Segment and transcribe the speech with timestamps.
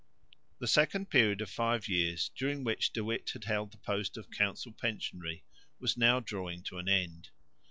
[0.57, 4.31] The second period of five years during which De Witt had held the post of
[4.31, 5.43] council pensionary
[5.77, 7.29] was now drawing to an end.